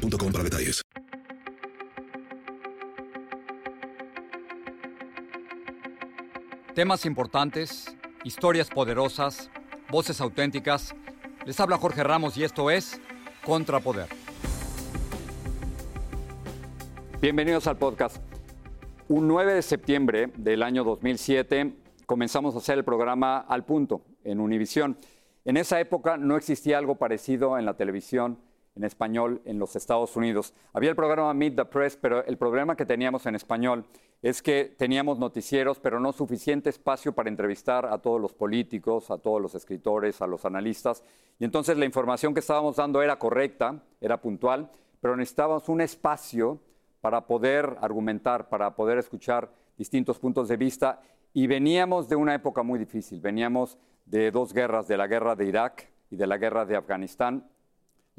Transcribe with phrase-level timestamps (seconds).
[0.00, 0.82] boostmobile.com para detalles.
[6.74, 9.50] Temas importantes, historias poderosas,
[9.90, 10.94] voces auténticas.
[11.44, 13.00] Les habla Jorge Ramos y esto es
[13.44, 14.08] Contrapoder.
[17.20, 18.16] Bienvenidos al podcast.
[19.08, 21.74] Un 9 de septiembre del año 2007
[22.06, 24.96] comenzamos a hacer el programa Al Punto en Univisión.
[25.44, 28.38] En esa época no existía algo parecido en la televisión
[28.80, 30.54] en español en los Estados Unidos.
[30.72, 33.84] Había el programa Meet the Press, pero el problema que teníamos en español
[34.22, 39.18] es que teníamos noticieros, pero no suficiente espacio para entrevistar a todos los políticos, a
[39.18, 41.04] todos los escritores, a los analistas.
[41.38, 44.70] Y entonces la información que estábamos dando era correcta, era puntual,
[45.02, 46.58] pero necesitábamos un espacio
[47.02, 51.02] para poder argumentar, para poder escuchar distintos puntos de vista.
[51.34, 55.44] Y veníamos de una época muy difícil, veníamos de dos guerras, de la guerra de
[55.44, 57.46] Irak y de la guerra de Afganistán.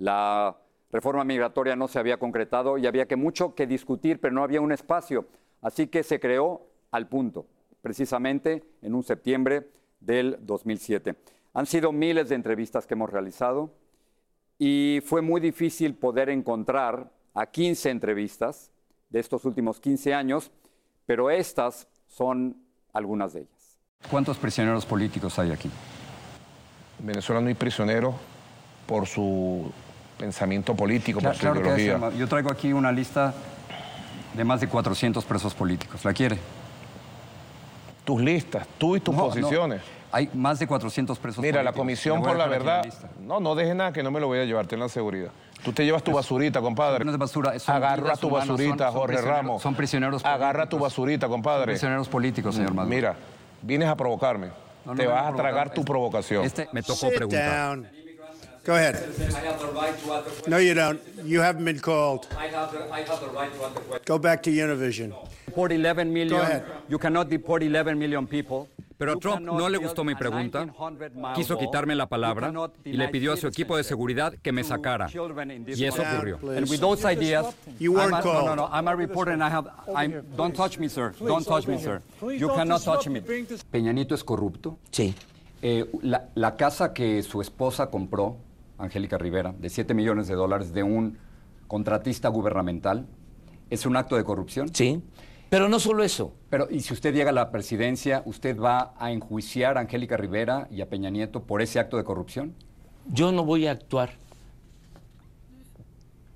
[0.02, 0.58] La
[0.92, 4.60] reforma migratoria no se había concretado y había que mucho que discutir, pero no había
[4.60, 5.28] un espacio.
[5.62, 7.46] Así que se creó al punto,
[7.84, 11.18] precisamente en un septiembre del 2007.
[11.54, 13.76] Han sido miles de entrevistas que hemos realizado
[14.58, 18.72] y fue muy difícil poder encontrar a 15 entrevistas
[19.12, 20.50] de estos últimos 15 años,
[21.06, 22.58] pero estas son
[22.92, 23.80] algunas de ellas.
[24.10, 25.70] ¿Cuántos prisioneros políticos hay aquí?
[27.00, 28.16] En Venezuela no hay prisioneros
[28.88, 29.72] por su
[30.32, 32.00] pensamiento político, por su ideología.
[32.18, 33.34] Yo traigo aquí una lista
[34.36, 36.06] de más de 400 presos políticos.
[36.06, 36.38] ¿La quiere?
[38.06, 39.80] Tus listas, tú y tus No, posiciones.
[39.80, 40.02] no.
[40.14, 41.80] Hay más de 400 presos Mira, la políticos.
[41.82, 42.86] Comisión Le voy por la Verdad.
[43.22, 45.30] No, no dejes nada que no me lo voy a llevar, ten la seguridad.
[45.64, 47.04] Tú te llevas tu basurita, compadre.
[47.06, 49.62] No es basura, son Agarra tu basurita, son- son Jorge Ramos.
[49.62, 50.82] son prisioneros Agarra tu políticos.
[50.82, 51.66] basurita, compadre.
[51.66, 52.94] Prisioneros políticos, señor Maduro.
[52.96, 53.16] Mira,
[53.62, 54.48] vienes a provocarme.
[54.86, 56.44] No, no te vas a tragar tu provocación.
[56.44, 57.80] Este me tocó preguntar.
[58.64, 58.96] Go ahead.
[60.48, 61.00] No, you don't.
[61.26, 62.28] You haven't been called.
[64.06, 65.14] Go back to Univision.
[65.48, 66.30] Deport 11 million.
[66.30, 66.64] Go ahead.
[66.88, 68.68] You cannot deport 11 million people.
[69.02, 72.54] Pero a Trump no le gustó mi pregunta, 1900 mile quiso quitarme la palabra
[72.86, 75.10] y le pidió a su equipo de seguridad que me sacara.
[75.12, 76.38] Y eso ocurrió.
[76.56, 77.48] And with those ideas,
[77.80, 80.56] You weren't I'm a, no, no, no, I'm a reporter and I have, I'm, don't
[80.56, 81.16] touch me, sir.
[81.20, 82.00] Don't touch me, sir.
[82.22, 83.22] You cannot touch me.
[83.22, 84.78] Peña Nieto es corrupto.
[84.92, 85.16] Sí.
[85.64, 88.38] Eh, la, la casa que su esposa compró,
[88.82, 91.18] Angélica Rivera, de 7 millones de dólares de un
[91.68, 93.08] contratista gubernamental,
[93.70, 94.74] ¿es un acto de corrupción?
[94.74, 95.02] Sí.
[95.50, 96.34] Pero no solo eso.
[96.50, 100.68] Pero, ¿y si usted llega a la presidencia, usted va a enjuiciar a Angélica Rivera
[100.72, 102.54] y a Peña Nieto por ese acto de corrupción?
[103.08, 104.12] Yo no voy a actuar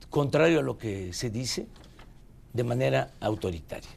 [0.09, 1.67] contrario a lo que se dice
[2.53, 3.89] de manera autoritaria.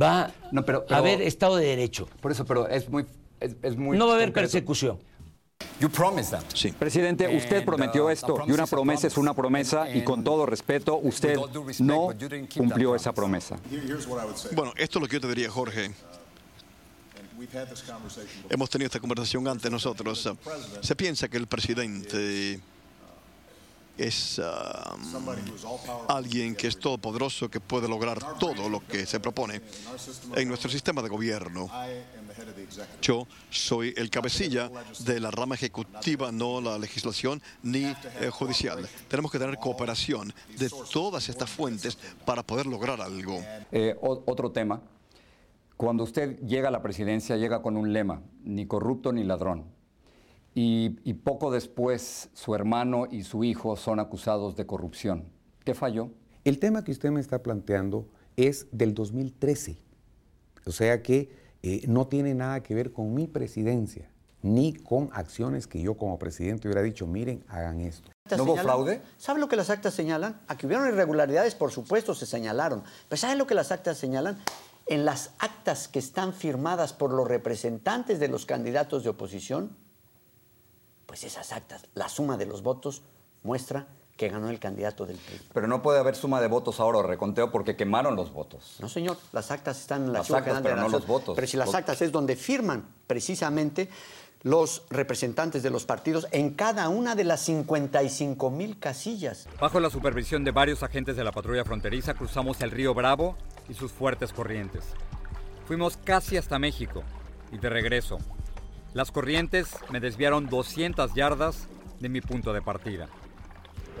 [0.00, 2.08] Va No, pero- a haber Estado de Derecho.
[2.20, 3.06] Por eso, pero es muy...
[3.40, 4.42] Es, es muy No va a haber concreto.
[4.52, 4.98] persecución.
[5.80, 6.44] You promised that.
[6.54, 6.72] Sí.
[6.72, 10.46] Presidente, usted And, prometió uh, esto y una promesa es una promesa y con todo
[10.46, 11.36] respeto, usted
[11.80, 12.10] no
[12.54, 13.58] cumplió esa promesa.
[14.52, 15.92] Bueno, esto es lo que yo te diría, Jorge.
[18.48, 20.30] Hemos tenido esta conversación antes nosotros.
[20.80, 22.60] Se piensa que el presidente
[23.98, 24.96] es ah,
[26.08, 29.60] alguien que es todopoderoso, que puede lograr todo lo que se propone
[30.34, 31.70] en nuestro sistema de gobierno.
[33.00, 34.70] Yo soy el cabecilla
[35.04, 38.88] de la rama ejecutiva, no la legislación ni eh, judicial.
[39.08, 43.42] Tenemos que tener cooperación de todas estas fuentes para poder lograr algo.
[43.72, 44.82] Eh, otro tema.
[45.76, 49.75] Cuando usted llega a la presidencia, llega con un lema, ni corrupto ni ladrón.
[50.58, 55.26] Y, y poco después, su hermano y su hijo son acusados de corrupción.
[55.64, 56.10] ¿Qué falló?
[56.44, 59.76] El tema que usted me está planteando es del 2013.
[60.64, 61.30] O sea que
[61.62, 64.08] eh, no tiene nada que ver con mi presidencia,
[64.40, 68.10] ni con acciones que yo como presidente hubiera dicho, miren, hagan esto.
[68.36, 69.02] ¿No hubo fraude?
[69.18, 70.40] ¿Sabe lo que las actas señalan?
[70.48, 72.82] A que hubieron irregularidades, por supuesto, se señalaron.
[73.08, 74.38] Pero ¿sabe lo que las actas señalan?
[74.86, 79.76] En las actas que están firmadas por los representantes de los candidatos de oposición,
[81.06, 83.02] pues esas actas, la suma de los votos
[83.42, 83.86] muestra
[84.16, 85.40] que ganó el candidato del PRI.
[85.52, 88.76] Pero no puede haber suma de votos ahora o reconteo porque quemaron los votos.
[88.80, 91.34] No, señor, las actas están en la Las actas, de pero la no los votos.
[91.34, 93.88] Pero si las actas es donde firman precisamente
[94.42, 99.48] los representantes de los partidos en cada una de las 55 mil casillas.
[99.60, 103.36] Bajo la supervisión de varios agentes de la patrulla fronteriza cruzamos el río Bravo
[103.68, 104.84] y sus fuertes corrientes.
[105.66, 107.02] Fuimos casi hasta México
[107.50, 108.18] y de regreso.
[108.96, 111.68] Las corrientes me desviaron 200 yardas
[112.00, 113.10] de mi punto de partida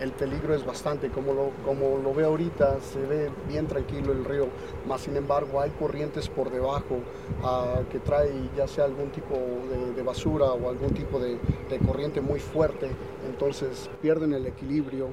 [0.00, 4.24] el peligro es bastante, como lo, como lo ve ahorita, se ve bien tranquilo el
[4.24, 4.48] río,
[4.86, 7.00] más sin embargo hay corrientes por debajo
[7.42, 9.34] uh, que trae ya sea algún tipo
[9.94, 11.38] de, basura o algún tipo de,
[11.86, 12.90] corriente muy fuerte,
[13.26, 15.08] entonces pierden el equilibrio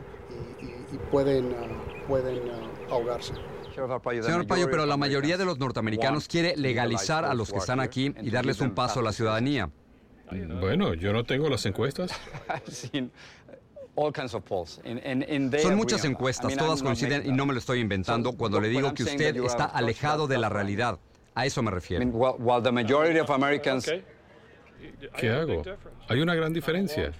[0.62, 3.34] y, pueden, uh, pueden uh, ahogarse.
[3.74, 8.14] Señor Payo, pero la mayoría de los norteamericanos quiere legalizar a los que están aquí
[8.22, 9.70] y darles un paso a la ciudadanía.
[10.60, 12.12] Bueno, yo no tengo las encuestas.
[15.62, 19.04] Son muchas encuestas, todas coinciden y no me lo estoy inventando cuando le digo que
[19.04, 21.00] usted está alejado de la realidad.
[21.36, 22.04] A eso me refiero.
[25.18, 25.64] ¿Qué hago?
[26.08, 27.12] Hay una gran diferencia.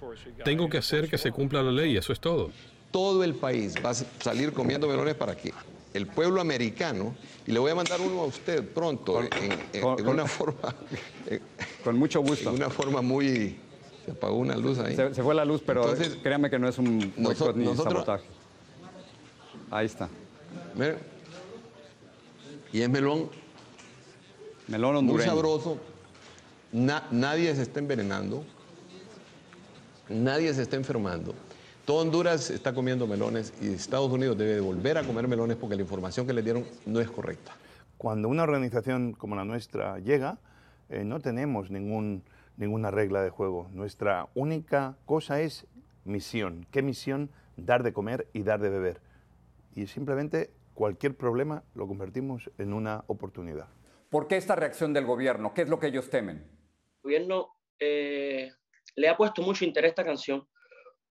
[0.44, 2.52] Tengo que hacer que se cumpla la ley, eso es todo.
[2.92, 5.52] Todo el país va a salir comiendo melones para que
[5.94, 10.76] el pueblo americano, y le voy a mandar uno a usted pronto, en, una forma...
[11.84, 12.50] con mucho gusto.
[12.50, 13.58] En una forma muy
[14.06, 14.96] se apagó una luz ahí.
[14.96, 18.26] Se, fue la luz, pero créame que no es un boicot ni sabotaje.
[19.72, 20.10] Ahí está.
[22.72, 23.30] Y es melón.
[24.68, 25.32] Melón hondureño.
[25.32, 25.78] Muy sabroso.
[26.72, 28.44] nadie se está envenenando.
[30.10, 31.34] Nadie se está enfermando.
[31.86, 35.82] Todo Honduras está comiendo melones y Estados Unidos debe volver a comer melones porque la
[35.82, 37.52] información que le dieron no es correcta.
[37.98, 40.38] Cuando una organización como la nuestra llega,
[40.88, 42.24] eh, no tenemos ningún
[42.56, 43.68] ninguna regla de juego.
[43.74, 45.68] Nuestra única cosa es
[46.06, 46.66] misión.
[46.72, 47.30] ¿Qué misión?
[47.58, 49.02] Dar de comer y dar de beber.
[49.76, 53.68] Y simplemente cualquier problema lo convertimos en una oportunidad.
[54.10, 55.54] ¿Por qué esta reacción del gobierno?
[55.54, 56.38] ¿Qué es lo que ellos temen?
[56.38, 58.52] El gobierno eh,
[58.96, 60.48] le ha puesto mucho interés a esta canción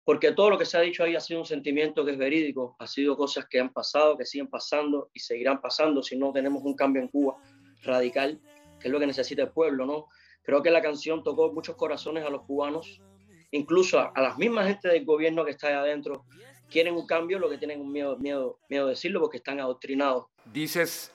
[0.08, 2.76] porque todo lo que se ha dicho ahí ha sido un sentimiento que es verídico,
[2.78, 6.62] ha sido cosas que han pasado, que siguen pasando y seguirán pasando si no tenemos
[6.64, 7.37] un cambio en Cuba
[7.82, 8.40] radical,
[8.81, 10.06] que es lo que necesita el pueblo, ¿no?
[10.43, 13.02] Creo que la canción tocó muchos corazones a los cubanos,
[13.50, 16.25] incluso a, las mismas gente del gobierno que está ahí adentro.
[16.70, 20.25] Quieren un cambio, lo que tienen un miedo, miedo, miedo de decirlo porque están adoctrinados.
[20.46, 21.12] Dices,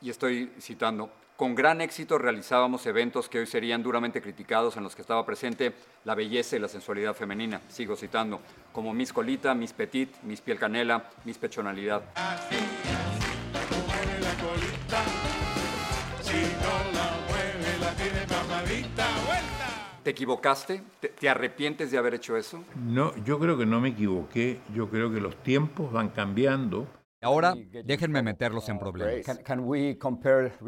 [0.00, 4.94] y estoy citando, con gran éxito realizábamos eventos que hoy serían duramente criticados en los
[4.94, 5.72] que estaba presente
[6.04, 7.60] la belleza y la sensualidad femenina.
[7.68, 8.40] Sigo citando,
[8.72, 12.02] como Miss Colita, Miss Petit, Miss Piel Canela, Miss Pechonalidad.
[20.02, 20.82] ¿Te equivocaste?
[21.00, 22.64] ¿Te, arrepientes de haber hecho eso?
[22.74, 24.60] No, yo creo que no me equivoqué.
[24.74, 26.88] Yo creo que los tiempos van cambiando.
[27.22, 27.54] Ahora,
[27.84, 29.24] déjenme meterlos en problemas.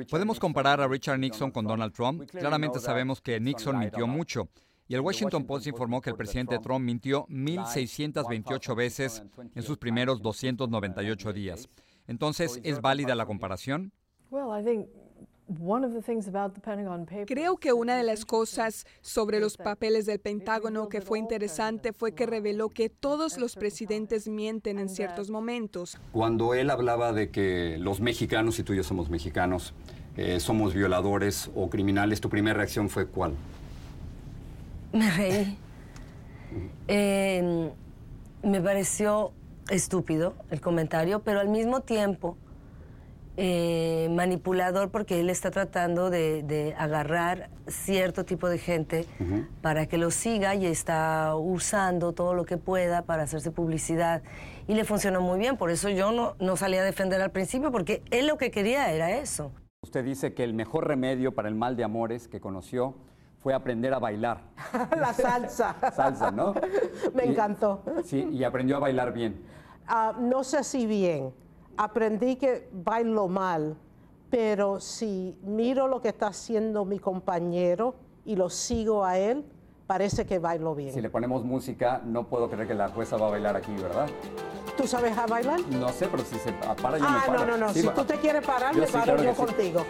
[0.08, 2.24] ¿Podemos comparar a Richard Nixon con Donald Trump?
[2.30, 4.48] Claramente sabemos que Nixon mintió mucho.
[4.86, 9.22] Y el Washington Post informó que el presidente Trump mintió 1.628 veces
[9.54, 11.68] en sus primeros 298 días.
[12.06, 13.92] Entonces, ¿es válida la comparación?
[17.26, 22.12] Creo que una de las cosas sobre los papeles del Pentágono que fue interesante fue
[22.12, 25.99] que reveló que todos los presidentes mienten en ciertos momentos.
[26.12, 29.75] Cuando él hablaba de que los mexicanos, y tú y yo somos mexicanos,
[30.17, 33.35] eh, somos violadores o criminales, ¿tu primera reacción fue cuál?
[34.93, 35.58] Me reí.
[36.87, 37.70] Em,
[38.43, 39.32] me pareció
[39.69, 42.37] estúpido el comentario, pero al mismo tiempo
[43.37, 49.07] eh, manipulador porque él está tratando de, agarrar cierto tipo de gente
[49.61, 54.23] para que lo siga y está usando todo lo que pueda para hacerse publicidad.
[54.69, 57.73] Y le funcionó muy bien, por eso yo no, no salí a defender al principio,
[57.73, 59.50] porque él lo que quería era eso.
[59.83, 62.95] Usted dice que el mejor remedio para el mal de amores que conoció
[63.43, 64.41] fue aprender a bailar.
[64.97, 65.76] La salsa.
[65.93, 66.55] salsa, ¿no?
[67.14, 67.83] Me encantó.
[68.05, 69.43] Sí, y aprendió a bailar bien.
[69.87, 71.35] Ah, no sé si bien
[71.76, 73.76] aprendí que bailo mal,
[74.31, 79.45] pero si miro lo que está haciendo mi compañero y lo sigo a él,
[79.87, 80.93] parece que bailo bien.
[80.93, 84.09] Si le ponemos música, no puedo creer que la jueza va a bailar aquí, ¿verdad?
[84.76, 85.61] ¿Tú sabes a bailar?
[85.71, 87.47] No sé, pero si se para, yo ah, me paro.
[87.47, 87.73] no, no, no.
[87.73, 89.85] si tú te quieres parar, me paro yo contigo.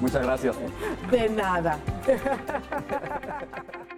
[0.00, 0.56] Muchas gracias.
[1.10, 1.78] De nada.